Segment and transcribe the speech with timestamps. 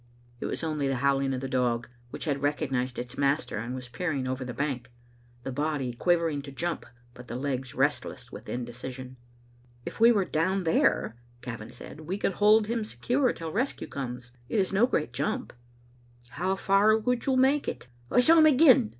[0.39, 3.87] It was only the howling of the dog, which had recognized its master and was
[3.87, 4.89] peering over the bank,
[5.43, 9.17] the body quivering to jump, but the legs restless with indecision."
[9.85, 14.31] If we were down there," Gavin said, "we could hold him secure till rescue comes.
[14.49, 15.53] It is no great jump.
[16.39, 17.85] ""How far would you make it?
[18.09, 18.89] I saw him again!"